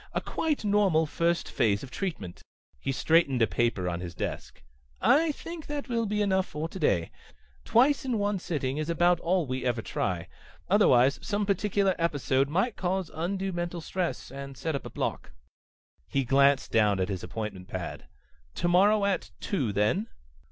A 0.13 0.19
quite 0.19 0.65
normal 0.65 1.05
first 1.05 1.47
phase 1.51 1.83
of 1.83 1.91
treatment." 1.91 2.41
He 2.79 2.91
straightened 2.91 3.39
a 3.43 3.45
paper 3.45 3.87
on 3.87 3.99
his 3.99 4.15
desk. 4.15 4.63
"I 4.99 5.31
think 5.31 5.67
that 5.67 5.89
will 5.89 6.07
be 6.07 6.23
enough 6.23 6.47
for 6.47 6.67
today. 6.67 7.11
Twice 7.65 8.03
in 8.03 8.17
one 8.17 8.39
sitting 8.39 8.77
is 8.77 8.89
about 8.89 9.19
all 9.19 9.45
we 9.45 9.63
ever 9.63 9.83
try. 9.83 10.27
Otherwise 10.67 11.19
some 11.21 11.45
particular 11.45 11.93
episode 11.99 12.49
might 12.49 12.75
cause 12.77 13.11
undue 13.13 13.51
mental 13.51 13.79
stress, 13.79 14.31
and 14.31 14.57
set 14.57 14.73
up 14.73 14.87
a 14.87 14.89
block." 14.89 15.33
He 16.07 16.23
glanced 16.23 16.71
down 16.71 16.99
at 16.99 17.07
his 17.09 17.21
appointment 17.21 17.67
pad. 17.67 18.05
"Tomorrow 18.55 19.05
at 19.05 19.29
two, 19.39 19.71
then?" 19.71 20.07